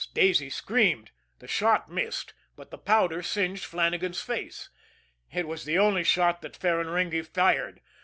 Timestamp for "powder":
2.79-3.21